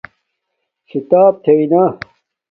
کھیتاپ 0.89 1.33
تھݵنا 1.43 1.83